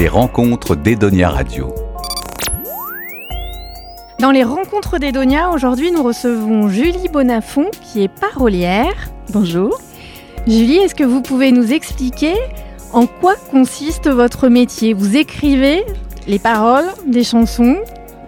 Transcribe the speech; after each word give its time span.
Les 0.00 0.08
rencontres 0.08 0.76
d'Edonia 0.76 1.28
Radio. 1.28 1.74
Dans 4.18 4.30
les 4.30 4.44
rencontres 4.44 4.96
d'Edonia, 4.98 5.50
aujourd'hui 5.50 5.92
nous 5.92 6.02
recevons 6.02 6.70
Julie 6.70 7.10
Bonafont 7.12 7.66
qui 7.82 8.04
est 8.04 8.08
parolière. 8.08 9.10
Bonjour. 9.28 9.78
Julie, 10.46 10.76
est-ce 10.76 10.94
que 10.94 11.04
vous 11.04 11.20
pouvez 11.20 11.52
nous 11.52 11.74
expliquer 11.74 12.32
en 12.94 13.04
quoi 13.04 13.34
consiste 13.50 14.08
votre 14.08 14.48
métier? 14.48 14.94
Vous 14.94 15.18
écrivez 15.18 15.84
les 16.26 16.38
paroles 16.38 16.88
des 17.06 17.22
chansons 17.22 17.76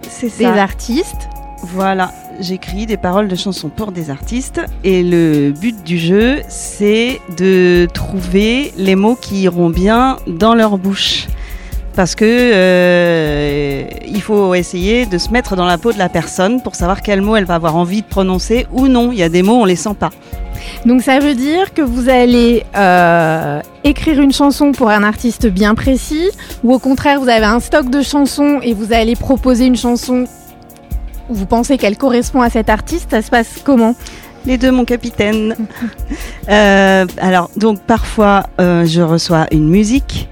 C'est 0.07 0.37
des 0.37 0.45
artistes? 0.45 1.27
Voilà, 1.63 2.11
j'écris 2.39 2.85
des 2.85 2.97
paroles 2.97 3.27
de 3.27 3.35
chansons 3.35 3.69
pour 3.69 3.91
des 3.91 4.11
artistes 4.11 4.61
et 4.83 5.01
le 5.01 5.49
but 5.49 5.83
du 5.83 5.97
jeu, 5.97 6.41
c'est 6.49 7.19
de 7.35 7.87
trouver 7.91 8.73
les 8.77 8.95
mots 8.95 9.15
qui 9.15 9.41
iront 9.41 9.71
bien 9.71 10.17
dans 10.27 10.53
leur 10.53 10.77
bouche. 10.77 11.25
Parce 11.95 12.15
que 12.15 12.25
euh, 12.25 13.83
il 14.07 14.21
faut 14.21 14.55
essayer 14.55 15.05
de 15.05 15.19
se 15.19 15.29
mettre 15.29 15.55
dans 15.55 15.65
la 15.65 15.77
peau 15.77 15.93
de 15.93 15.99
la 15.99 16.09
personne 16.09 16.61
pour 16.61 16.73
savoir 16.73 17.03
quel 17.03 17.21
mot 17.21 17.35
elle 17.35 17.45
va 17.45 17.55
avoir 17.55 17.75
envie 17.75 18.01
de 18.01 18.07
prononcer 18.07 18.65
ou 18.71 18.87
non. 18.87 19.11
Il 19.11 19.19
y 19.19 19.23
a 19.23 19.29
des 19.29 19.43
mots 19.43 19.61
on 19.61 19.65
les 19.65 19.75
sent 19.75 19.93
pas. 19.99 20.09
Donc 20.85 21.01
ça 21.01 21.19
veut 21.19 21.35
dire 21.35 21.73
que 21.73 21.83
vous 21.83 22.09
allez 22.09 22.63
euh, 22.75 23.61
écrire 23.83 24.19
une 24.19 24.31
chanson 24.31 24.71
pour 24.71 24.89
un 24.89 25.03
artiste 25.03 25.45
bien 25.47 25.75
précis, 25.75 26.29
ou 26.63 26.73
au 26.73 26.79
contraire 26.79 27.19
vous 27.19 27.29
avez 27.29 27.45
un 27.45 27.59
stock 27.59 27.89
de 27.89 28.01
chansons 28.01 28.59
et 28.63 28.73
vous 28.73 28.91
allez 28.91 29.15
proposer 29.15 29.65
une 29.65 29.77
chanson 29.77 30.25
où 31.29 31.35
vous 31.35 31.45
pensez 31.45 31.77
qu'elle 31.77 31.97
correspond 31.97 32.41
à 32.41 32.49
cet 32.49 32.69
artiste. 32.69 33.11
Ça 33.11 33.21
se 33.21 33.29
passe 33.29 33.61
comment? 33.63 33.95
Les 34.45 34.57
deux, 34.57 34.71
mon 34.71 34.85
capitaine. 34.85 35.55
Euh, 36.49 37.05
alors, 37.21 37.49
donc 37.55 37.79
parfois, 37.79 38.47
je 38.59 38.99
reçois 38.99 39.47
une 39.53 39.69
musique 39.69 40.27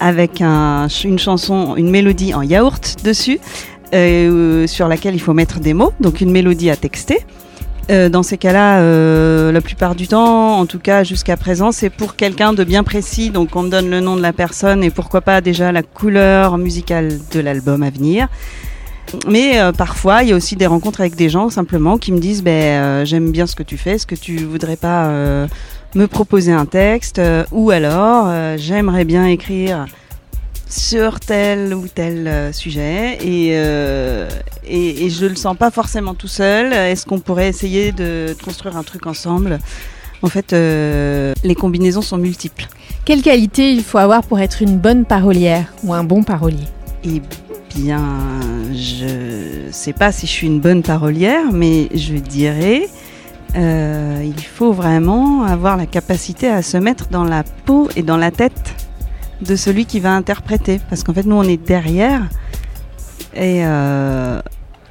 avec 0.00 0.40
un, 0.40 0.88
une 1.04 1.18
chanson, 1.18 1.74
une 1.76 1.90
mélodie 1.90 2.34
en 2.34 2.42
yaourt 2.42 2.96
dessus, 3.04 3.40
euh, 3.94 4.66
sur 4.66 4.86
laquelle 4.86 5.14
il 5.14 5.20
faut 5.20 5.32
mettre 5.32 5.60
des 5.60 5.72
mots, 5.72 5.92
donc 6.00 6.20
une 6.20 6.30
mélodie 6.30 6.68
à 6.68 6.76
texter. 6.76 7.20
Euh, 7.90 8.10
dans 8.10 8.22
ces 8.22 8.36
cas-là, 8.36 8.80
euh, 8.80 9.50
la 9.50 9.62
plupart 9.62 9.94
du 9.94 10.08
temps, 10.08 10.58
en 10.58 10.66
tout 10.66 10.78
cas 10.78 11.04
jusqu'à 11.04 11.38
présent, 11.38 11.72
c'est 11.72 11.88
pour 11.88 12.14
quelqu'un 12.14 12.52
de 12.52 12.64
bien 12.64 12.84
précis. 12.84 13.30
Donc 13.30 13.56
on 13.56 13.62
me 13.62 13.70
donne 13.70 13.88
le 13.88 14.00
nom 14.00 14.14
de 14.14 14.20
la 14.20 14.34
personne 14.34 14.84
et 14.84 14.90
pourquoi 14.90 15.22
pas 15.22 15.40
déjà 15.40 15.72
la 15.72 15.82
couleur 15.82 16.58
musicale 16.58 17.18
de 17.32 17.40
l'album 17.40 17.82
à 17.82 17.88
venir. 17.88 18.28
Mais 19.26 19.58
parfois, 19.78 20.22
il 20.22 20.28
y 20.28 20.32
a 20.32 20.36
aussi 20.36 20.54
des 20.54 20.66
rencontres 20.66 21.00
avec 21.00 21.14
des 21.14 21.30
gens 21.30 21.48
simplement 21.48 21.96
qui 21.96 22.12
me 22.12 22.18
disent 22.18 22.42
ben, 22.42 23.06
J'aime 23.06 23.30
bien 23.30 23.46
ce 23.46 23.56
que 23.56 23.62
tu 23.62 23.78
fais, 23.78 23.92
est-ce 23.92 24.06
que 24.06 24.14
tu 24.14 24.36
voudrais 24.36 24.76
pas 24.76 25.46
me 25.94 26.06
proposer 26.06 26.52
un 26.52 26.66
texte 26.66 27.18
Euh, 27.18 27.44
Ou 27.52 27.70
alors, 27.70 28.26
euh, 28.28 28.56
j'aimerais 28.58 29.04
bien 29.04 29.26
écrire 29.26 29.86
sur 30.68 31.18
tel 31.18 31.72
ou 31.74 31.88
tel 31.88 32.28
euh, 32.28 32.52
sujet 32.52 33.16
et, 33.22 33.52
et, 34.66 35.04
et 35.06 35.10
je 35.10 35.26
le 35.26 35.34
sens 35.34 35.56
pas 35.56 35.70
forcément 35.70 36.14
tout 36.14 36.28
seul. 36.28 36.72
Est-ce 36.72 37.06
qu'on 37.06 37.20
pourrait 37.20 37.48
essayer 37.48 37.92
de 37.92 38.36
construire 38.44 38.76
un 38.76 38.82
truc 38.82 39.06
ensemble? 39.06 39.58
En 40.20 40.28
fait, 40.28 40.52
les 40.52 41.54
combinaisons 41.54 42.02
sont 42.02 42.18
multiples. 42.18 42.66
Quelle 43.04 43.22
qualité 43.22 43.72
il 43.72 43.84
faut 43.84 43.98
avoir 43.98 44.24
pour 44.24 44.40
être 44.40 44.62
une 44.62 44.76
bonne 44.76 45.04
parolière 45.04 45.72
ou 45.84 45.94
un 45.94 46.04
bon 46.04 46.24
parolier? 46.24 46.66
Eh 47.04 47.22
bien, 47.76 48.02
je 48.74 49.70
sais 49.70 49.92
pas 49.92 50.10
si 50.10 50.26
je 50.26 50.32
suis 50.32 50.48
une 50.48 50.60
bonne 50.60 50.82
parolière, 50.82 51.52
mais 51.52 51.88
je 51.94 52.14
dirais, 52.14 52.88
euh, 53.56 54.22
il 54.24 54.44
faut 54.44 54.72
vraiment 54.72 55.44
avoir 55.44 55.76
la 55.76 55.86
capacité 55.86 56.48
à 56.48 56.62
se 56.62 56.76
mettre 56.76 57.08
dans 57.08 57.24
la 57.24 57.42
peau 57.42 57.88
et 57.96 58.02
dans 58.02 58.16
la 58.16 58.30
tête 58.30 58.74
de 59.40 59.56
celui 59.56 59.86
qui 59.86 60.00
va 60.00 60.12
interpréter, 60.12 60.80
parce 60.90 61.02
qu'en 61.02 61.14
fait, 61.14 61.24
nous, 61.24 61.36
on 61.36 61.44
est 61.44 61.56
derrière 61.56 62.22
et 63.34 63.64
euh, 63.64 64.40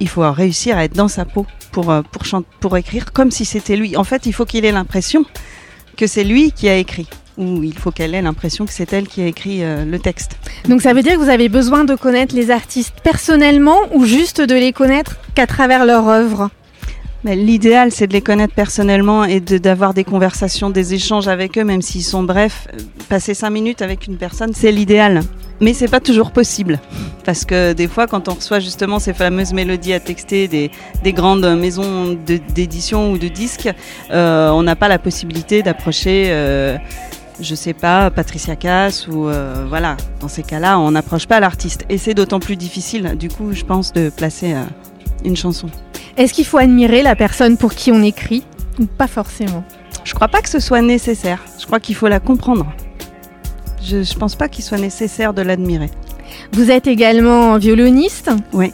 il 0.00 0.08
faut 0.08 0.30
réussir 0.30 0.76
à 0.76 0.84
être 0.84 0.94
dans 0.94 1.08
sa 1.08 1.24
peau 1.24 1.46
pour 1.72 1.90
euh, 1.90 2.02
pour 2.10 2.22
pour 2.60 2.76
écrire 2.76 3.12
comme 3.12 3.30
si 3.30 3.44
c'était 3.44 3.76
lui. 3.76 3.96
En 3.96 4.04
fait, 4.04 4.26
il 4.26 4.32
faut 4.32 4.44
qu'il 4.44 4.64
ait 4.64 4.72
l'impression 4.72 5.24
que 5.96 6.06
c'est 6.06 6.24
lui 6.24 6.52
qui 6.52 6.68
a 6.68 6.76
écrit, 6.76 7.08
ou 7.36 7.62
il 7.62 7.76
faut 7.76 7.90
qu'elle 7.90 8.14
ait 8.14 8.22
l'impression 8.22 8.66
que 8.66 8.72
c'est 8.72 8.92
elle 8.92 9.06
qui 9.06 9.20
a 9.20 9.26
écrit 9.26 9.60
le 9.62 9.98
texte. 9.98 10.36
Donc 10.68 10.80
ça 10.80 10.92
veut 10.94 11.02
dire 11.02 11.14
que 11.14 11.18
vous 11.18 11.28
avez 11.28 11.48
besoin 11.48 11.84
de 11.84 11.94
connaître 11.94 12.34
les 12.34 12.50
artistes 12.50 12.94
personnellement 13.02 13.78
ou 13.92 14.04
juste 14.04 14.40
de 14.40 14.54
les 14.54 14.72
connaître 14.72 15.16
qu'à 15.34 15.46
travers 15.46 15.84
leur 15.84 16.08
œuvre? 16.08 16.50
L'idéal, 17.24 17.90
c'est 17.90 18.06
de 18.06 18.12
les 18.12 18.20
connaître 18.20 18.54
personnellement 18.54 19.24
et 19.24 19.40
d'avoir 19.40 19.92
des 19.92 20.04
conversations, 20.04 20.70
des 20.70 20.94
échanges 20.94 21.26
avec 21.26 21.58
eux, 21.58 21.64
même 21.64 21.82
s'ils 21.82 22.04
sont 22.04 22.22
brefs. 22.22 22.68
Passer 23.08 23.34
cinq 23.34 23.50
minutes 23.50 23.82
avec 23.82 24.06
une 24.06 24.16
personne, 24.16 24.52
c'est 24.54 24.70
l'idéal. 24.70 25.22
Mais 25.60 25.74
c'est 25.74 25.88
pas 25.88 25.98
toujours 25.98 26.30
possible. 26.30 26.78
Parce 27.24 27.44
que 27.44 27.72
des 27.72 27.88
fois, 27.88 28.06
quand 28.06 28.28
on 28.28 28.34
reçoit 28.34 28.60
justement 28.60 29.00
ces 29.00 29.12
fameuses 29.12 29.52
mélodies 29.52 29.92
à 29.92 29.98
texter 29.98 30.46
des, 30.46 30.70
des 31.02 31.12
grandes 31.12 31.44
maisons 31.58 32.16
d'édition 32.54 33.10
ou 33.10 33.18
de 33.18 33.26
disques, 33.26 33.68
euh, 34.12 34.50
on 34.50 34.62
n'a 34.62 34.76
pas 34.76 34.86
la 34.86 35.00
possibilité 35.00 35.64
d'approcher, 35.64 36.26
euh, 36.28 36.78
je 37.40 37.54
sais 37.56 37.74
pas, 37.74 38.12
Patricia 38.12 38.54
Cass 38.54 39.08
ou 39.08 39.28
euh, 39.28 39.66
voilà. 39.68 39.96
Dans 40.20 40.28
ces 40.28 40.44
cas-là, 40.44 40.78
on 40.78 40.92
n'approche 40.92 41.26
pas 41.26 41.40
l'artiste. 41.40 41.84
Et 41.88 41.98
c'est 41.98 42.14
d'autant 42.14 42.38
plus 42.38 42.56
difficile, 42.56 43.16
du 43.18 43.28
coup, 43.28 43.52
je 43.52 43.64
pense, 43.64 43.92
de 43.92 44.10
placer 44.10 44.54
euh, 44.54 44.62
une 45.24 45.36
chanson. 45.36 45.68
Est-ce 46.18 46.34
qu'il 46.34 46.44
faut 46.44 46.58
admirer 46.58 47.02
la 47.02 47.14
personne 47.14 47.56
pour 47.56 47.72
qui 47.74 47.92
on 47.92 48.02
écrit 48.02 48.42
ou 48.80 48.86
pas 48.86 49.06
forcément? 49.06 49.62
Je 50.02 50.14
crois 50.14 50.26
pas 50.26 50.42
que 50.42 50.48
ce 50.48 50.58
soit 50.58 50.82
nécessaire. 50.82 51.44
Je 51.60 51.64
crois 51.66 51.78
qu'il 51.78 51.94
faut 51.94 52.08
la 52.08 52.18
comprendre. 52.18 52.66
Je, 53.80 54.02
je 54.02 54.14
pense 54.14 54.34
pas 54.34 54.48
qu'il 54.48 54.64
soit 54.64 54.78
nécessaire 54.78 55.32
de 55.32 55.42
l'admirer. 55.42 55.90
Vous 56.52 56.72
êtes 56.72 56.88
également 56.88 57.56
violoniste? 57.58 58.30
Oui. 58.52 58.72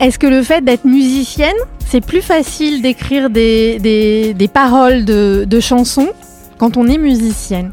Est-ce 0.00 0.18
que 0.18 0.26
le 0.26 0.42
fait 0.42 0.64
d'être 0.64 0.84
musicienne, 0.84 1.54
c'est 1.86 2.04
plus 2.04 2.20
facile 2.20 2.82
d'écrire 2.82 3.30
des, 3.30 3.78
des- 3.78 4.34
des 4.34 4.48
paroles 4.48 5.04
de, 5.04 5.44
de 5.46 5.60
chansons 5.60 6.08
quand 6.58 6.76
on 6.76 6.88
est 6.88 6.98
musicienne? 6.98 7.70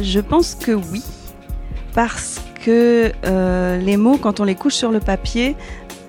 Je 0.00 0.20
pense 0.20 0.54
que 0.54 0.70
oui, 0.70 1.02
parce 1.92 2.40
que 2.64 3.10
euh, 3.26 3.78
les 3.78 3.96
mots, 3.96 4.18
quand 4.18 4.38
on 4.38 4.44
les 4.44 4.54
couche 4.54 4.74
sur 4.74 4.92
le 4.92 5.00
papier, 5.00 5.56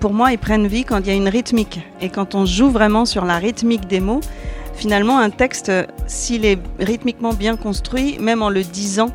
pour 0.01 0.13
moi, 0.13 0.31
ils 0.31 0.39
prennent 0.39 0.67
vie 0.67 0.83
quand 0.83 0.99
il 0.99 1.07
y 1.07 1.09
a 1.11 1.13
une 1.13 1.29
rythmique. 1.29 1.79
Et 2.01 2.09
quand 2.09 2.33
on 2.33 2.45
joue 2.45 2.71
vraiment 2.71 3.05
sur 3.05 3.23
la 3.23 3.37
rythmique 3.37 3.87
des 3.87 3.99
mots, 3.99 4.19
finalement, 4.73 5.19
un 5.19 5.29
texte, 5.29 5.71
s'il 6.07 6.43
est 6.43 6.59
rythmiquement 6.79 7.33
bien 7.33 7.55
construit, 7.55 8.17
même 8.19 8.41
en 8.41 8.49
le 8.49 8.63
disant, 8.63 9.11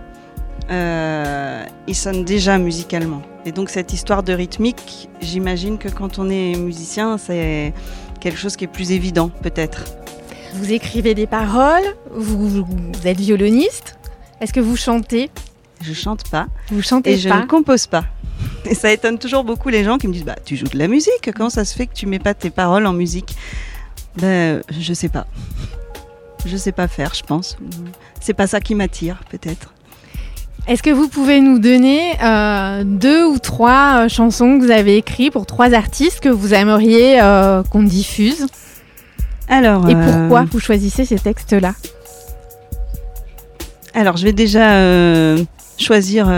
euh, 0.71 1.65
il 1.89 1.95
sonne 1.95 2.25
déjà 2.25 2.57
musicalement. 2.59 3.21
Et 3.45 3.53
donc 3.53 3.69
cette 3.69 3.93
histoire 3.93 4.23
de 4.23 4.33
rythmique, 4.33 5.09
j'imagine 5.21 5.77
que 5.79 5.89
quand 5.89 6.21
on 6.21 6.31
est 6.31 6.57
musicien, 6.57 7.19
c'est 7.19 7.75
quelque 8.21 8.39
chose 8.39 8.57
qui 8.57 8.65
est 8.65 8.69
plus 8.69 8.93
évident, 8.93 9.29
peut-être. 9.43 9.85
Vous 10.55 10.73
écrivez 10.73 11.15
des 11.15 11.27
paroles, 11.27 11.85
vous, 12.13 12.65
vous 12.65 13.07
êtes 13.07 13.19
violoniste. 13.19 13.99
Est-ce 14.41 14.53
que 14.53 14.61
vous 14.61 14.77
chantez? 14.77 15.31
Je 15.83 15.93
chante 15.93 16.29
pas. 16.31 16.47
Vous 16.71 16.83
chantez 16.83 17.13
Et 17.13 17.17
je 17.19 17.29
ne 17.29 17.45
compose 17.47 17.87
pas. 17.87 18.05
Et 18.69 18.75
ça 18.75 18.91
étonne 18.91 19.19
toujours 19.19 19.45
beaucoup 19.45 19.69
les 19.69 19.85
gens 19.85 19.99
qui 19.99 20.09
me 20.09 20.13
disent 20.13 20.25
bah 20.25 20.37
tu 20.45 20.57
joues 20.57 20.67
de 20.67 20.79
la 20.79 20.89
musique, 20.89 21.31
comment 21.35 21.51
ça 21.51 21.65
se 21.65 21.75
fait 21.75 21.87
que 21.87 21.95
tu 21.95 22.07
mets 22.07 22.19
pas 22.19 22.35
tes 22.35 22.51
paroles 22.51 22.87
en 22.87 22.93
musique? 22.93 23.37
Ben 24.17 24.63
je 24.79 24.93
sais 24.93 25.09
pas. 25.09 25.27
Je 26.45 26.57
sais 26.57 26.73
pas 26.73 26.89
faire, 26.89 27.15
je 27.15 27.23
pense. 27.23 27.57
C'est 28.21 28.35
pas 28.35 28.47
ça 28.47 28.61
qui 28.61 28.75
m'attire 28.75 29.21
peut-être. 29.31 29.73
Est-ce 30.69 30.83
que 30.83 30.91
vous 30.91 31.09
pouvez 31.09 31.41
nous 31.41 31.61
donner 31.61 32.21
euh, 32.21 32.83
deux 32.85 33.25
ou 33.25 33.39
trois 33.39 34.05
euh, 34.05 34.09
chansons 34.09 34.59
que 34.59 34.65
vous 34.65 34.73
avez 34.73 34.97
écrites 34.97 35.33
pour 35.33 35.47
trois 35.47 35.75
artistes 35.75 36.19
que 36.19 36.29
vous 36.29 36.55
aimeriez 36.55 37.21
euh, 37.23 37.63
qu'on 37.63 37.85
diffuse? 37.85 38.47
Alors 39.49 39.89
Et 39.89 39.95
euh, 39.95 40.21
pourquoi 40.21 40.45
vous 40.51 40.59
choisissez 40.59 41.05
ces 41.05 41.21
textes-là? 41.21 41.75
Alors 43.95 44.17
je 44.17 44.25
vais 44.25 44.33
déjà 44.33 45.37
choisir 45.79 46.31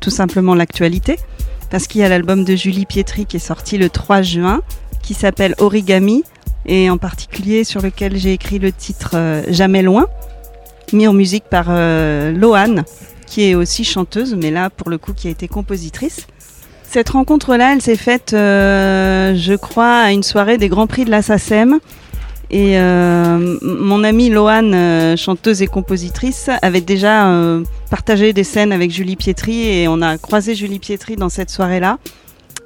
tout 0.00 0.10
simplement 0.10 0.54
l'actualité 0.54 1.18
parce 1.72 1.86
qu'il 1.86 2.02
y 2.02 2.04
a 2.04 2.08
l'album 2.10 2.44
de 2.44 2.54
Julie 2.54 2.84
Pietri 2.84 3.24
qui 3.24 3.36
est 3.36 3.40
sorti 3.40 3.78
le 3.78 3.88
3 3.88 4.20
juin 4.20 4.60
qui 5.02 5.14
s'appelle 5.14 5.54
Origami 5.58 6.22
et 6.66 6.90
en 6.90 6.98
particulier 6.98 7.64
sur 7.64 7.80
lequel 7.80 8.14
j'ai 8.18 8.34
écrit 8.34 8.58
le 8.58 8.72
titre 8.72 9.12
euh, 9.14 9.42
Jamais 9.48 9.80
loin 9.80 10.06
mis 10.92 11.08
en 11.08 11.14
musique 11.14 11.44
par 11.44 11.68
euh, 11.70 12.30
Loane 12.30 12.84
qui 13.26 13.48
est 13.48 13.54
aussi 13.54 13.84
chanteuse 13.84 14.36
mais 14.38 14.50
là 14.50 14.68
pour 14.68 14.90
le 14.90 14.98
coup 14.98 15.14
qui 15.14 15.28
a 15.28 15.30
été 15.30 15.48
compositrice. 15.48 16.26
Cette 16.82 17.08
rencontre-là, 17.08 17.72
elle 17.72 17.80
s'est 17.80 17.96
faite, 17.96 18.34
euh, 18.34 19.34
je 19.34 19.54
crois, 19.54 19.94
à 19.94 20.12
une 20.12 20.22
soirée 20.22 20.58
des 20.58 20.68
Grands 20.68 20.86
Prix 20.86 21.06
de 21.06 21.10
la 21.10 21.22
SACEM. 21.22 21.80
Et 22.52 22.78
euh, 22.78 23.56
mon 23.62 24.04
amie 24.04 24.28
Loane, 24.28 24.74
euh, 24.74 25.16
chanteuse 25.16 25.62
et 25.62 25.66
compositrice, 25.66 26.50
avait 26.60 26.82
déjà 26.82 27.28
euh, 27.28 27.64
partagé 27.90 28.34
des 28.34 28.44
scènes 28.44 28.72
avec 28.72 28.90
Julie 28.90 29.16
Pietri 29.16 29.68
et 29.68 29.88
on 29.88 30.02
a 30.02 30.18
croisé 30.18 30.54
Julie 30.54 30.78
Pietri 30.78 31.16
dans 31.16 31.30
cette 31.30 31.48
soirée-là. 31.48 31.98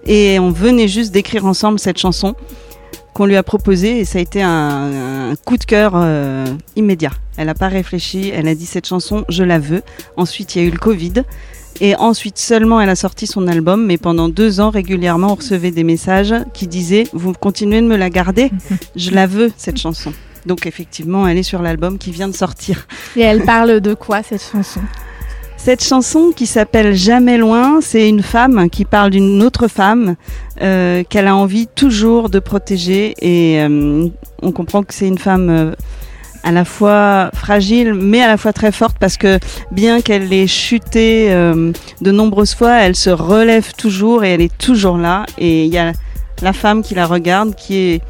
Et 0.05 0.41
on 0.41 0.51
venait 0.51 0.89
juste 0.89 1.13
d'écrire 1.13 1.47
ensemble 1.47 1.79
cette 1.79 1.99
chanson 1.99 2.35
qu'on 3.15 3.27
lui 3.27 3.37
a 3.37 3.43
proposée 3.45 4.01
et 4.01 4.05
ça 4.05 4.19
a 4.19 4.23
été 4.23 4.43
un, 4.43 5.31
un 5.31 5.37
coup 5.37 5.57
de 5.57 5.65
cœur 5.65 5.93
euh, 5.95 6.45
immédiat. 6.75 7.13
Elle 7.37 7.47
n'a 7.47 7.55
pas 7.55 7.69
réfléchi, 7.69 8.31
elle 8.35 8.49
a 8.49 8.55
dit 8.55 8.67
cette 8.67 8.87
chanson, 8.87 9.25
je 9.29 9.45
la 9.45 9.59
veux. 9.59 9.83
Ensuite, 10.17 10.55
il 10.55 10.63
y 10.63 10.65
a 10.65 10.69
eu 10.69 10.71
le 10.71 10.79
Covid 10.79 11.23
Et 11.81 11.97
ensuite 11.97 12.39
seulement, 12.39 12.81
elle 12.81 12.89
a 12.89 12.97
sorti 12.97 13.27
son 13.27 13.47
album. 13.49 13.87
Mais 13.87 13.99
pendant 13.99 14.29
deux 14.29 14.61
ans, 14.61 14.71
régulièrement, 14.71 15.33
on 15.33 15.35
recevait 15.37 15.71
des 15.71 15.85
messages 15.85 16.35
qui 16.53 16.67
disaient 16.67 17.05
Vous 17.13 17.33
continuez 17.33 17.81
de 17.81 17.87
me 17.87 17.97
la 17.97 18.11
garder? 18.11 18.51
Je 18.97 19.11
la 19.11 19.27
veux, 19.27 19.53
cette 19.57 19.79
chanson. 19.79 20.13
Donc 20.47 20.67
effectivement, 20.67 21.27
elle 21.27 21.39
est 21.39 21.43
sur 21.43 21.63
l'album 21.63 21.99
qui 21.99 22.11
vient 22.11 22.29
de 22.29 22.35
sortir. 22.35 22.87
Et 23.17 23.21
elle 23.21 23.43
parle 23.45 23.81
de 23.81 23.95
quoi 23.95 24.23
cette 24.23 24.43
chanson? 24.43 24.81
Cette 25.57 25.83
chanson 25.83 26.33
qui 26.35 26.47
s'appelle 26.47 26.95
Jamais 26.95 27.39
loin, 27.39 27.81
c'est 27.81 28.09
une 28.09 28.23
femme 28.23 28.71
qui 28.71 28.85
parle 28.85 29.11
d'une 29.11 29.43
autre 29.43 29.67
femme 29.67 30.15
euh, 30.63 31.03
qu'elle 31.03 31.27
a 31.27 31.35
envie 31.35 31.67
toujours 31.67 32.29
de 32.29 32.39
protéger 32.39 33.15
et 33.21 33.61
euh, 33.61 34.07
on 34.43 34.53
comprend 34.53 34.85
que 34.85 34.95
c'est 34.95 35.09
une 35.09 35.19
femme 35.19 35.51
euh, 35.51 35.73
à 36.43 36.53
la 36.53 36.65
fois 36.65 37.31
fragile 37.35 37.95
mais 37.95 38.23
à 38.23 38.29
la 38.29 38.37
fois 38.37 38.53
très 38.53 38.73
forte 38.73 38.97
parce 38.99 39.17
que 39.17 39.39
bien 39.71 40.01
qu'elle 40.01 40.33
ait 40.33 40.47
chuté 40.47 41.33
euh, 41.33 41.73
de 42.01 42.11
nombreuses 42.11 42.55
fois, 42.55 42.81
elle 42.81 42.97
se 42.97 43.11
relève 43.11 43.73
toujours 43.75 44.25
et 44.25 44.35
elle 44.35 44.43
est 44.43 44.57
toujours 44.57 44.99
là 44.99 45.27
et 45.39 45.65
il 45.65 45.73
y 45.73 45.79
a 45.79 45.93
la 46.43 46.53
femme 46.53 46.83
qui 46.83 46.95
la 46.95 47.07
regarde 47.07 47.55
qui 47.55 47.77
est 47.77 48.03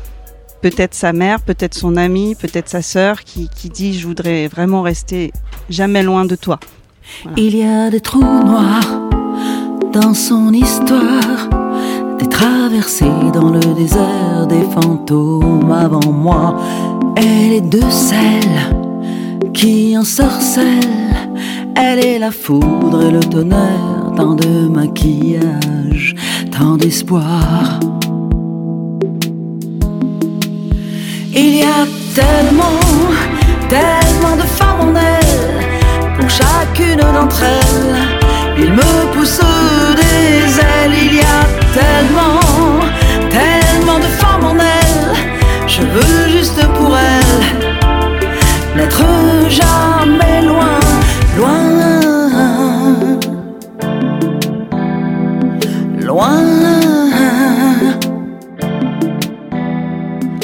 peut-être 0.63 0.95
sa 0.95 1.13
mère, 1.13 1.41
peut-être 1.41 1.75
son 1.75 1.97
amie, 1.97 2.35
peut-être 2.35 2.69
sa 2.69 2.83
sœur 2.83 3.23
qui, 3.23 3.49
dit 3.73 3.99
je 3.99 4.07
voudrais 4.07 4.49
vraiment 4.49 4.83
rester 4.83 5.33
jamais 5.69 6.03
loin 6.03 6.25
de 6.25 6.37
toi. 6.37 6.59
Il 7.37 7.57
y 7.57 7.63
a 7.63 7.91
des 7.91 8.01
trous 8.01 8.21
noirs 8.21 9.01
dans 9.93 10.15
son 10.15 10.53
histoire, 10.53 11.49
des 12.19 12.29
traversées 12.29 13.31
dans 13.33 13.51
le 13.51 13.61
désert, 13.75 14.47
des 14.49 14.65
fantômes 14.75 15.71
avant 15.71 16.13
moi. 16.13 16.57
Elle 17.17 17.53
est 17.53 17.69
de 17.69 17.83
celles 17.91 18.77
qui 19.55 19.97
ensorcellent, 19.97 21.31
elle 21.75 22.05
est 22.05 22.19
la 22.19 22.31
foudre 22.31 23.03
et 23.03 23.11
le 23.11 23.21
tonnerre, 23.21 24.13
tant 24.17 24.35
de 24.35 24.69
maquillage, 24.69 26.15
tant 26.57 26.77
d'espoir. 26.77 27.81
Il 31.35 31.57
y 31.57 31.63
a 31.63 31.87
tellement, 32.15 32.81
tellement 33.69 34.37
de 34.37 34.47
femmes 34.59 34.81
en 34.89 34.95
elle, 34.95 36.19
pour 36.19 36.31
chacune 36.31 36.99
d'entre 36.99 37.43
elles, 37.43 37.97
il 38.59 38.73
me 38.73 39.13
pousse 39.13 39.41
des 39.97 40.61
ailes. 40.61 40.95
Il 40.99 41.17
y 41.17 41.21
a 41.21 41.43
tellement, 41.75 42.41
tellement 43.29 43.99
de 43.99 44.11
femmes 44.21 44.45
en 44.45 44.55
elle, 44.55 45.15
je 45.67 45.83
veux 45.83 46.31
juste 46.39 46.67
pour 46.79 46.96
jamais 49.49 50.43
loin, 50.43 50.81
loin, 51.37 51.71
loin. 56.01 56.43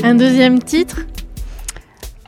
Un 0.05 0.15
deuxième 0.15 0.63
titre 0.63 1.01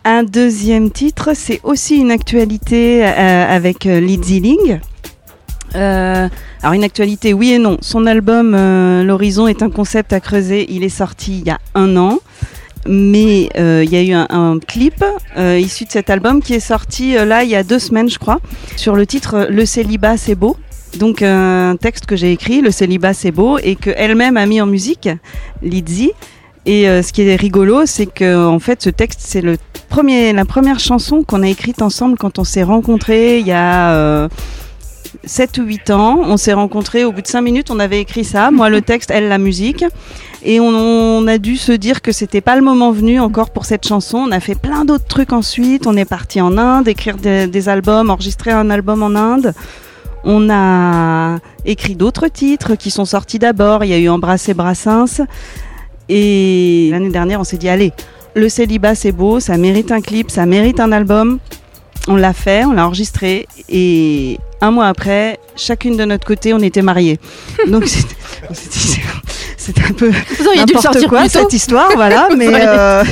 Un 0.04 0.22
deuxième 0.22 0.90
titre, 0.90 1.30
c'est 1.34 1.60
aussi 1.64 1.96
une 1.96 2.10
actualité 2.10 3.04
euh, 3.04 3.46
avec 3.48 3.86
euh, 3.86 4.00
Lid 4.00 4.24
Zilling. 4.24 4.80
Euh, 5.74 6.28
alors 6.62 6.74
une 6.74 6.84
actualité, 6.84 7.32
oui 7.32 7.52
et 7.52 7.58
non. 7.58 7.78
Son 7.80 8.06
album 8.06 8.54
euh, 8.54 9.02
L'horizon 9.02 9.46
est 9.46 9.62
un 9.62 9.70
concept 9.70 10.12
à 10.12 10.20
creuser. 10.20 10.66
Il 10.72 10.84
est 10.84 10.88
sorti 10.88 11.38
il 11.38 11.46
y 11.46 11.50
a 11.50 11.58
un 11.74 11.96
an, 11.96 12.20
mais 12.86 13.48
euh, 13.58 13.82
il 13.84 13.92
y 13.92 13.96
a 13.96 14.02
eu 14.02 14.12
un, 14.12 14.58
clip 14.58 15.04
euh, 15.36 15.58
issu 15.58 15.84
de 15.84 15.90
cet 15.90 16.10
album 16.10 16.42
qui 16.42 16.54
est 16.54 16.60
sorti 16.60 17.16
euh, 17.16 17.24
là 17.24 17.42
il 17.44 17.50
y 17.50 17.56
a 17.56 17.62
deux 17.62 17.78
semaines, 17.78 18.08
je 18.08 18.18
crois, 18.18 18.40
sur 18.76 18.94
le 18.94 19.06
titre 19.06 19.46
Le 19.50 19.66
célibat 19.66 20.16
c'est 20.16 20.34
beau. 20.34 20.56
Donc 20.98 21.22
un 21.22 21.76
texte 21.76 22.06
que 22.06 22.14
j'ai 22.14 22.30
écrit, 22.30 22.60
Le 22.60 22.70
célibat 22.70 23.14
c'est 23.14 23.32
beau, 23.32 23.58
et 23.58 23.74
que 23.74 23.90
elle-même 23.96 24.36
a 24.36 24.46
mis 24.46 24.60
en 24.60 24.66
musique, 24.66 25.08
Lizzy. 25.62 26.12
Et 26.66 26.88
euh, 26.88 27.02
ce 27.02 27.12
qui 27.12 27.22
est 27.22 27.36
rigolo, 27.36 27.84
c'est 27.84 28.06
que 28.06 28.46
en 28.46 28.58
fait, 28.58 28.82
ce 28.82 28.90
texte, 28.90 29.20
c'est 29.22 29.42
le 29.42 29.58
premier, 29.88 30.32
la 30.32 30.46
première 30.46 30.80
chanson 30.80 31.22
qu'on 31.22 31.42
a 31.42 31.48
écrite 31.48 31.82
ensemble 31.82 32.16
quand 32.16 32.38
on 32.38 32.44
s'est 32.44 32.62
rencontrés 32.62 33.38
il 33.38 33.46
y 33.46 33.52
a 33.52 33.92
euh, 33.92 34.28
7 35.24 35.58
ou 35.58 35.62
8 35.62 35.90
ans. 35.90 36.20
On 36.22 36.36
s'est 36.36 36.52
rencontrés 36.52 37.04
au 37.04 37.12
bout 37.12 37.22
de 37.22 37.26
5 37.26 37.40
minutes, 37.40 37.70
on 37.70 37.78
avait 37.78 38.00
écrit 38.00 38.24
ça. 38.24 38.50
Moi, 38.50 38.70
le 38.70 38.80
texte, 38.80 39.10
elle, 39.10 39.28
la 39.28 39.38
musique. 39.38 39.84
Et 40.42 40.60
on, 40.60 41.26
a 41.26 41.38
dû 41.38 41.56
se 41.56 41.72
dire 41.72 42.02
que 42.02 42.12
c'était 42.12 42.40
pas 42.40 42.56
le 42.56 42.62
moment 42.62 42.92
venu 42.92 43.18
encore 43.18 43.50
pour 43.50 43.64
cette 43.64 43.86
chanson. 43.86 44.18
On 44.18 44.30
a 44.30 44.40
fait 44.40 44.54
plein 44.54 44.84
d'autres 44.84 45.06
trucs 45.06 45.32
ensuite. 45.32 45.86
On 45.86 45.96
est 45.96 46.04
parti 46.04 46.40
en 46.40 46.58
Inde, 46.58 46.88
écrire 46.88 47.16
des, 47.16 47.46
des 47.46 47.68
albums, 47.68 48.10
enregistrer 48.10 48.50
un 48.50 48.68
album 48.70 49.02
en 49.02 49.14
Inde. 49.14 49.54
On 50.24 50.48
a 50.50 51.38
écrit 51.64 51.96
d'autres 51.96 52.28
titres 52.28 52.74
qui 52.74 52.90
sont 52.90 53.04
sortis 53.04 53.38
d'abord. 53.38 53.84
Il 53.84 53.90
y 53.90 53.94
a 53.94 53.98
eu 53.98 54.08
Embrasser 54.08 54.54
Brassens. 54.54 55.22
Et 56.08 56.88
l'année 56.90 57.10
dernière, 57.10 57.40
on 57.40 57.44
s'est 57.44 57.56
dit, 57.56 57.68
allez, 57.68 57.92
le 58.34 58.48
célibat, 58.48 58.94
c'est 58.94 59.12
beau, 59.12 59.40
ça 59.40 59.56
mérite 59.56 59.92
un 59.92 60.00
clip, 60.00 60.30
ça 60.30 60.44
mérite 60.44 60.80
un 60.80 60.92
album. 60.92 61.38
On 62.08 62.16
l'a 62.16 62.32
fait, 62.32 62.64
on 62.64 62.72
l'a 62.72 62.86
enregistré. 62.86 63.46
Et 63.68 64.38
un 64.60 64.70
mois 64.70 64.86
après, 64.88 65.38
chacune 65.56 65.96
de 65.96 66.04
notre 66.04 66.26
côté, 66.26 66.52
on 66.52 66.58
était 66.60 66.82
mariés. 66.82 67.18
Donc, 67.68 67.86
c'était- 67.86 68.14
on 68.50 68.54
s'est 68.54 68.68
dit, 68.70 68.78
c'est- 68.78 69.00
c'est 69.56 69.78
un 69.88 69.92
peu 69.92 70.10
n'importe 70.54 71.06
quoi 71.08 71.28
cette 71.28 71.52
histoire, 71.54 71.90
voilà. 71.94 72.28
mais 72.36 72.48
euh, 72.52 73.02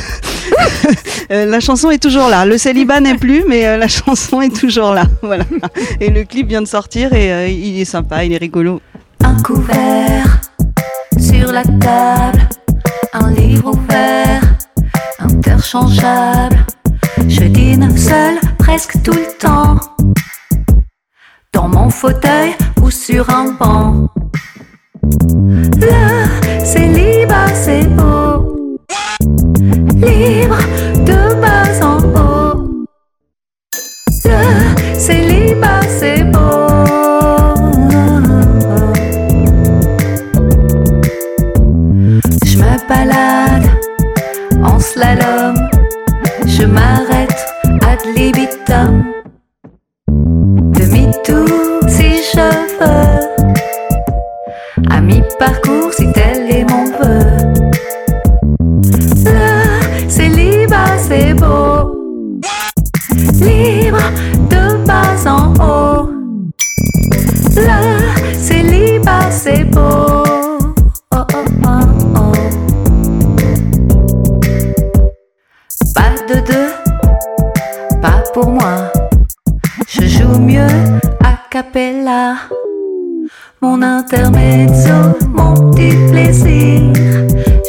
euh, 1.33 1.47
la 1.47 1.61
chanson 1.61 1.91
est 1.91 2.03
toujours 2.03 2.29
là. 2.29 2.45
Le 2.45 2.59
célibat 2.59 3.01
n'est 3.01 3.17
plus, 3.17 3.45
mais 3.49 3.67
euh, 3.67 3.79
la 3.79 3.89
chanson 3.89 4.43
est 4.43 4.55
toujours 4.55 4.93
là. 4.93 5.05
Voilà. 5.23 5.45
Et 6.01 6.11
le 6.11 6.25
clip 6.25 6.49
vient 6.49 6.61
de 6.61 6.67
sortir 6.69 7.15
et 7.15 7.33
euh, 7.33 7.49
il 7.49 7.81
est 7.81 7.87
sympa, 7.87 8.25
il 8.25 8.35
est 8.35 8.39
rigolo. 8.39 8.83
Un 9.25 9.41
couvert 9.43 10.41
sur 11.19 11.51
la 11.53 11.63
table, 11.63 12.47
un 13.15 13.31
livre 13.31 13.71
ouvert, 13.73 14.43
interchangeable. 15.21 16.59
Je 17.29 17.45
dîne 17.45 17.97
seul 17.97 18.35
presque 18.59 19.03
tout 19.03 19.13
le 19.13 19.39
temps, 19.39 19.77
dans 21.53 21.69
mon 21.69 21.91
fauteuil 21.91 22.51
ou 22.83 22.91
sur 22.91 23.29
un 23.31 23.53
banc. 23.53 24.09
Célibat 25.81 26.33
c'est 26.65 27.12
Demi-tour 51.13 51.81
si 51.89 52.23
je 52.33 52.41
veux, 52.79 53.21
à 54.91 55.01
mi-parcours 55.01 55.93
si 55.93 56.11
tel 56.13 56.42
cappella. 81.53 82.49
Mon 83.61 83.83
intermezzo, 83.83 84.95
mon 85.29 85.53
petit 85.71 85.95
plaisir. 86.11 86.81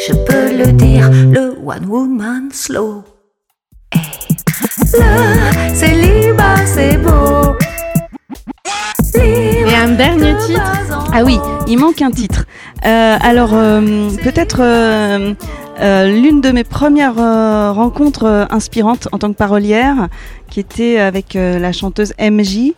Je 0.08 0.14
peux 0.26 0.56
le 0.58 0.72
dire, 0.72 1.12
le 1.12 1.58
one 1.66 1.86
woman 1.90 2.50
slow. 2.50 3.04
Hey. 3.92 4.02
Le 4.94 5.76
célibat 5.76 6.66
c'est 6.66 6.98
beau. 6.98 7.58
Et 9.22 9.76
un 9.76 9.92
dernier 9.92 10.34
titre 10.38 10.72
Ah 11.12 11.24
oui, 11.26 11.38
il 11.68 11.78
manque 11.78 12.02
un 12.02 12.12
titre. 12.12 12.46
Euh, 12.86 13.18
alors 13.22 13.52
euh, 13.54 14.10
peut-être 14.24 14.62
euh, 14.62 15.34
l'une 16.08 16.40
de 16.40 16.52
mes 16.52 16.64
premières 16.64 17.16
rencontres 17.76 18.48
inspirantes 18.50 19.10
en 19.12 19.18
tant 19.18 19.28
que 19.34 19.38
parolière, 19.38 20.08
qui 20.50 20.62
était 20.62 21.00
avec 21.00 21.34
la 21.34 21.72
chanteuse 21.74 22.14
MJ, 22.18 22.72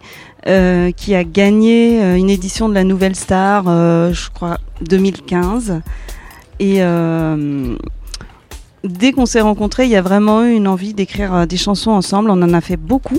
euh, 0.48 0.92
qui 0.92 1.16
a 1.16 1.24
gagné 1.24 2.04
euh, 2.04 2.18
une 2.18 2.30
édition 2.30 2.70
de 2.70 2.76
la 2.76 2.84
Nouvelle 2.84 3.16
Star, 3.16 3.66
euh, 3.68 4.14
je 4.14 4.30
crois 4.30 4.60
2015. 4.88 5.82
Et 6.60 6.82
dès 8.84 9.12
qu'on 9.12 9.26
s'est 9.26 9.42
rencontrés, 9.42 9.86
il 9.86 9.90
y 9.90 9.96
a 9.96 10.04
vraiment 10.04 10.44
eu 10.44 10.54
une 10.54 10.68
envie 10.68 10.94
d'écrire 10.94 11.48
des 11.48 11.58
chansons 11.58 11.92
ensemble. 11.92 12.30
On 12.30 12.42
en 12.42 12.54
a 12.54 12.62
fait 12.62 12.78
beaucoup. 12.78 13.18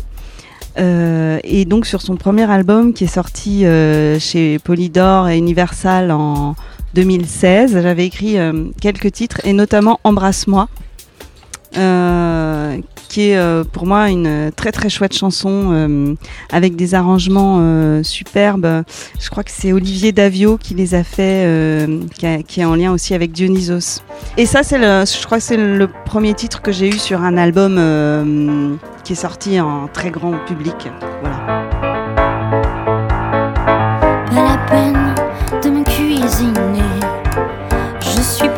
Et 0.79 1.65
donc 1.67 1.85
sur 1.85 2.01
son 2.01 2.17
premier 2.17 2.51
album 2.51 2.95
qui 2.95 3.05
est 3.05 3.09
sorti 3.09 3.65
chez 4.21 4.59
Polydor 4.59 5.29
et 5.29 5.37
Universal 5.37 6.13
en 6.13 6.55
2016, 6.95 7.83
j'avais 7.83 8.07
écrit 8.07 8.37
quelques 8.81 9.13
titres 9.13 9.41
et 9.45 9.53
notamment 9.53 10.01
Embrasse-moi, 10.05 10.69
euh, 11.77 12.79
qui 13.09 13.31
est 13.31 13.37
euh, 13.37 13.63
pour 13.65 13.87
moi 13.87 14.11
une 14.11 14.51
très 14.55 14.73
très 14.73 14.89
chouette 14.89 15.15
chanson 15.15 15.71
euh, 15.73 16.15
avec 16.51 16.75
des 16.77 16.95
arrangements 16.95 17.61
superbes. 18.03 18.83
Je 19.21 19.31
crois 19.31 19.45
que 19.45 19.51
c'est 19.51 19.73
Olivier 19.73 20.13
Davio 20.13 20.57
qui 20.59 20.75
les 20.75 20.95
a 20.95 21.05
fait, 21.05 21.87
qui, 22.47 22.61
est 22.61 22.65
en 22.65 22.75
lien 22.75 22.93
aussi 22.93 23.15
avec 23.15 23.33
Dionysos. 23.33 24.03
Et 24.37 24.47
ça, 24.47 24.63
c'est 24.63 24.79
le, 24.79 25.05
je 25.07 25.25
crois 25.27 25.39
que 25.39 25.45
c'est 25.45 25.57
le 25.57 25.89
premier 26.05 26.35
titre 26.35 26.63
que 26.63 26.73
j'ai 26.73 26.89
eu 26.89 26.99
sur 26.99 27.23
un 27.23 27.37
album 27.37 28.79
qui 29.05 29.13
est 29.13 29.17
sorti 29.17 29.61
en 29.61 29.89
très 29.89 30.11
grand 30.11 30.35
public. 30.47 30.89
Voilà. 31.21 31.67
Pas 34.31 34.43
la 34.43 34.59
peine 34.69 35.15
de 35.63 35.71
me 35.71 35.85
cuisiner. 35.85 36.83
Je 38.01 38.21
suis 38.21 38.49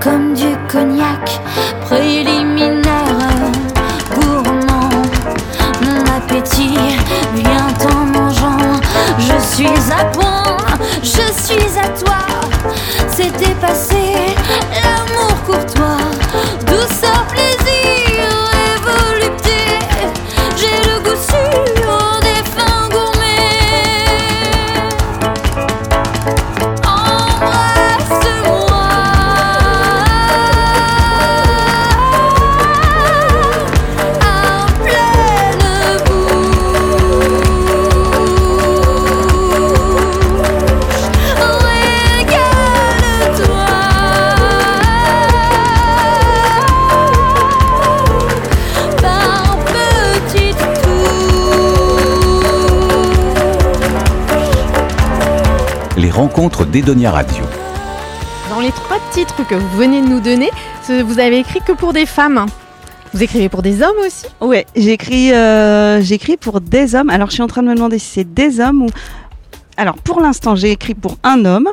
comme 0.00 0.34
du 0.34 0.56
cognac, 0.68 1.40
préliminaire, 1.82 2.82
gourmand. 4.14 4.90
Mon 5.82 6.00
appétit 6.16 6.76
vient 7.34 7.90
en 7.90 8.04
mangeant, 8.06 8.80
je 9.18 9.38
suis 9.54 9.92
à 9.92 10.04
point, 10.06 10.56
je 11.02 11.32
suis 11.32 11.78
à 11.78 11.88
toi. 11.88 12.18
C'est 13.08 13.36
dépassé, 13.36 14.34
Les 56.10 56.16
rencontres 56.16 56.64
d'Edonia 56.64 57.12
Radio. 57.12 57.44
Dans 58.50 58.58
les 58.58 58.72
trois 58.72 58.98
titres 59.12 59.46
que 59.46 59.54
vous 59.54 59.78
venez 59.78 60.00
de 60.02 60.08
nous 60.08 60.18
donner, 60.18 60.50
ce- 60.84 61.04
vous 61.04 61.20
avez 61.20 61.38
écrit 61.38 61.60
que 61.64 61.70
pour 61.70 61.92
des 61.92 62.04
femmes. 62.04 62.46
Vous 63.14 63.22
écrivez 63.22 63.48
pour 63.48 63.62
des 63.62 63.80
hommes 63.80 63.94
aussi? 64.04 64.26
Ouais, 64.40 64.66
j'écris, 64.74 65.32
euh, 65.32 66.02
j'écris 66.02 66.36
pour 66.36 66.60
des 66.60 66.96
hommes. 66.96 67.10
Alors, 67.10 67.28
je 67.28 67.34
suis 67.34 67.42
en 67.44 67.46
train 67.46 67.62
de 67.62 67.68
me 67.68 67.76
demander 67.76 68.00
si 68.00 68.06
c'est 68.14 68.34
des 68.34 68.58
hommes 68.58 68.82
ou. 68.82 68.88
Alors, 69.76 69.94
pour 69.98 70.20
l'instant, 70.20 70.56
j'ai 70.56 70.72
écrit 70.72 70.94
pour 70.94 71.16
un 71.22 71.44
homme. 71.44 71.68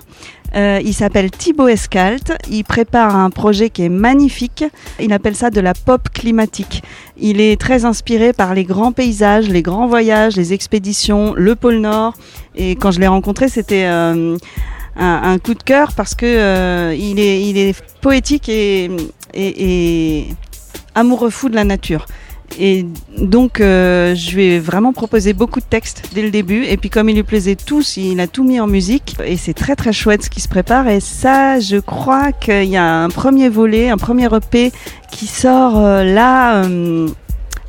Euh, 0.56 0.80
il 0.84 0.94
s'appelle 0.94 1.30
Thibaut 1.32 1.68
Escalt. 1.68 2.34
Il 2.50 2.64
prépare 2.64 3.16
un 3.16 3.30
projet 3.30 3.70
qui 3.70 3.84
est 3.84 3.90
magnifique. 3.90 4.64
Il 5.00 5.14
appelle 5.14 5.36
ça 5.36 5.50
de 5.50 5.60
la 5.60 5.74
pop 5.74 6.10
climatique. 6.14 6.84
Il 7.18 7.42
est 7.42 7.60
très 7.60 7.86
inspiré 7.86 8.34
par 8.34 8.54
les 8.54 8.64
grands 8.64 8.92
paysages, 8.92 9.50
les 9.50 9.62
grands 9.62 9.88
voyages, 9.88 10.36
les 10.36 10.54
expéditions, 10.54 11.34
le 11.36 11.56
pôle 11.56 11.78
Nord. 11.78 12.14
Et 12.56 12.76
quand 12.76 12.92
je 12.92 13.00
l'ai 13.00 13.08
rencontré, 13.08 13.50
c'était 13.50 13.86
euh, 13.86 14.38
un, 14.96 15.38
coup 15.40 15.54
de 15.54 15.64
cœur 15.64 15.94
parce 15.94 16.16
que 16.16 16.26
euh, 16.26 16.96
il 16.96 17.20
est, 17.20 17.82
poétique 18.02 18.50
et 18.50 18.90
amoureux 20.96 21.30
fou 21.30 21.50
de 21.50 21.56
la 21.56 21.64
nature. 21.64 22.06
Et 22.60 22.86
donc, 23.18 23.62
euh, 23.62 24.16
je 24.16 24.36
lui 24.36 24.46
ai 24.46 24.60
vraiment 24.60 24.94
proposé 24.94 25.34
beaucoup 25.34 25.60
de 25.60 25.66
textes 25.66 26.04
dès 26.14 26.22
le 26.22 26.32
début. 26.32 26.64
Et 26.66 26.78
puis, 26.78 26.90
comme 26.90 27.10
il 27.10 27.16
lui 27.16 27.24
plaisait 27.24 27.56
tous, 27.56 27.98
il 27.98 28.20
a 28.20 28.28
tout 28.28 28.44
mis 28.44 28.60
en 28.60 28.68
musique. 28.68 29.16
Et 29.26 29.38
c'est 29.38 29.54
très, 29.54 29.76
très 29.76 29.94
chouette 29.94 30.24
ce 30.24 30.30
qui 30.30 30.42
se 30.42 30.48
prépare. 30.48 30.88
Et 30.88 31.00
ça, 31.00 31.60
je 31.60 31.78
crois 31.78 32.32
qu'il 32.32 32.66
y 32.66 32.78
a 32.78 33.04
un 33.04 33.10
premier 33.10 33.50
volet, 33.50 33.90
un 33.90 33.98
premier 33.98 34.28
EP 34.34 34.72
qui 35.12 35.28
sort 35.28 35.78
euh, 35.78 36.04
là, 36.04 36.64
euh, 36.64 37.08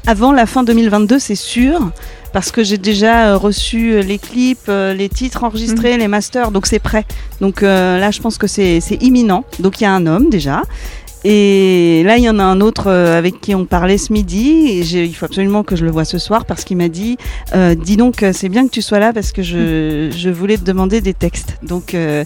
avant 0.07 0.33
la 0.33 0.47
fin 0.47 0.65
2022, 0.65 1.19
c'est 1.19 1.35
sûr. 1.35 1.91
Parce 2.33 2.51
que 2.51 2.63
j'ai 2.63 2.79
déjà 2.79 3.37
reçu 3.37 4.03
les 4.03 4.19
clips, 4.19 4.69
les 4.69 5.09
titres 5.09 5.45
enregistrés, 5.45 5.97
les 5.97 6.09
masters, 6.09 6.51
donc 6.51 6.67
c'est 6.67 6.79
prêt. 6.79 7.07
Donc 7.41 7.63
là, 7.63 8.11
je 8.11 8.21
pense 8.21 8.37
que 8.37 8.47
c'est 8.47 8.81
imminent. 9.01 9.45
Donc 9.61 9.81
il 9.81 9.85
y 9.85 9.87
a 9.87 9.93
un 9.95 10.07
homme 10.07 10.29
déjà. 10.29 10.63
Et 11.25 12.03
là, 12.05 12.17
il 12.17 12.23
y 12.23 12.31
en 12.31 12.39
a 12.39 12.45
un 12.45 12.61
autre 12.61 12.85
euh, 12.87 13.19
avec 13.19 13.41
qui 13.41 13.55
on 13.55 13.65
parlait 13.65 13.99
ce 13.99 14.13
midi. 14.13 14.51
Et 14.69 14.81
il 14.81 15.15
faut 15.15 15.27
absolument 15.27 15.65
que 15.65 15.75
je 15.75 15.85
le 15.85 15.91
voie 15.91 16.05
ce 16.05 16.19
soir 16.19 16.45
parce 16.45 16.65
qu'il 16.65 16.77
m'a 16.77 16.89
dit 16.89 17.17
euh, 17.55 17.75
Dis 17.75 17.97
donc, 17.97 18.23
euh, 18.23 18.33
c'est 18.33 18.49
bien 18.49 18.67
que 18.67 18.71
tu 18.71 18.83
sois 18.83 18.99
là 18.99 19.13
parce 19.13 19.33
que 19.33 19.43
je, 19.43 20.11
je 20.17 20.31
voulais 20.31 20.57
te 20.57 20.65
demander 20.65 21.01
des 21.01 21.15
textes. 21.15 21.59
Donc, 21.63 21.95
euh, 21.95 22.25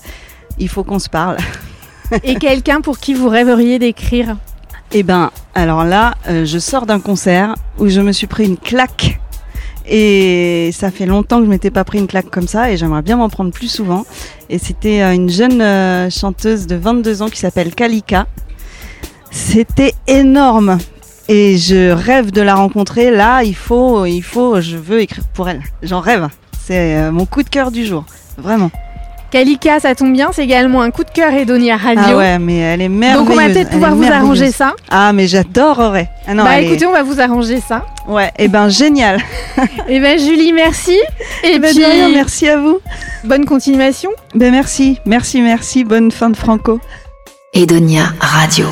il 0.59 0.69
faut 0.69 0.85
qu'on 0.85 0.99
se 0.99 1.09
parle. 1.09 1.39
Et 2.25 2.35
quelqu'un 2.35 2.83
pour 2.83 2.99
qui 2.99 3.15
vous 3.15 3.29
rêveriez 3.29 3.79
d'écrire? 3.79 4.37
Eh 4.93 5.03
ben, 5.03 5.31
alors 5.55 5.85
là, 5.85 6.15
euh, 6.29 6.45
je 6.45 6.59
sors 6.59 6.85
d'un 6.85 7.01
concert 7.01 7.55
où 7.79 7.89
je 7.89 8.03
me 8.03 8.13
suis 8.13 8.27
pris 8.27 8.45
une 8.45 8.59
claque. 8.59 9.19
Et 9.89 10.71
ça 10.75 10.91
fait 10.91 11.07
longtemps 11.07 11.39
que 11.39 11.47
je 11.47 11.51
m'étais 11.51 11.71
pas 11.71 11.83
pris 11.83 11.99
une 11.99 12.07
claque 12.07 12.31
comme 12.31 12.47
ça 12.47 12.71
et 12.71 12.77
j'aimerais 12.77 13.03
bien 13.03 13.17
m'en 13.17 13.31
prendre 13.31 13.51
plus 13.51 13.69
souvent. 13.69 14.05
Et 14.51 14.59
c'était 14.59 15.01
une 15.13 15.29
jeune 15.29 16.09
chanteuse 16.09 16.69
de 16.69 16.77
22 16.77 17.23
ans 17.23 17.29
qui 17.29 17.41
s'appelle 17.41 17.75
Kalika. 17.75 18.27
C'était 19.33 19.95
énorme. 20.07 20.79
Et 21.29 21.57
je 21.57 21.91
rêve 21.91 22.31
de 22.31 22.43
la 22.43 22.55
rencontrer. 22.55 23.11
Là, 23.11 23.43
il 23.43 23.55
faut, 23.57 24.05
il 24.07 24.23
faut, 24.23 24.61
je 24.61 24.77
veux 24.77 25.01
écrire 25.01 25.25
pour 25.35 25.49
elle. 25.49 25.63
J'en 25.83 26.01
rêve. 26.01 26.29
C'est 26.65 26.97
euh, 26.97 27.11
mon 27.11 27.25
coup 27.27 27.43
de 27.43 27.49
cœur 27.49 27.71
du 27.71 27.85
jour. 27.87 28.05
Vraiment. 28.39 28.71
Kalika, 29.31 29.81
ça 29.81 29.95
tombe 29.95 30.13
bien, 30.13 30.29
c'est 30.35 30.45
également 30.45 30.83
un 30.83 30.91
coup 30.91 31.05
de 31.05 31.11
cœur 31.11 31.33
Edonia 31.33 31.79
Radio. 31.79 32.03
Ah 32.07 32.17
ouais, 32.19 32.39
mais 32.39 32.59
elle 32.59 32.83
est 32.83 32.89
merveilleuse. 32.91 33.27
Donc 33.29 33.35
on 33.35 33.41
va 33.41 33.49
peut-être 33.49 33.71
pouvoir 33.71 33.95
vous 33.95 34.05
arranger 34.13 34.53
ça. 34.53 34.75
Ah, 34.91 35.15
mais 35.15 35.27
j'adorerais. 35.27 36.11
Ah 36.29 36.35
non, 36.35 36.45
bah 36.45 36.61
est- 36.61 36.67
écoutez, 36.67 36.85
on 36.85 36.93
va 36.93 37.03
vous 37.03 37.19
arranger 37.19 37.59
ça. 37.67 37.87
Ouais, 38.07 38.31
et 38.39 38.49
ben 38.49 38.69
génial. 38.69 39.23
Et 39.89 40.01
ben 40.01 40.19
Julie, 40.19 40.53
merci. 40.53 40.99
Et 41.45 41.59
Ben, 41.59 41.75
puis 41.75 41.83
rien, 41.83 42.11
merci 42.11 42.47
à 42.47 42.59
vous. 42.59 42.79
bonne 43.25 43.47
continuation. 43.47 44.11
Ben 44.35 44.51
merci, 44.53 44.99
merci, 45.07 45.41
merci. 45.41 45.85
Bonne 45.85 46.11
fin 46.11 46.29
de 46.29 46.37
Franco. 46.37 46.79
Edonia 47.55 48.13
Radio. 48.21 48.67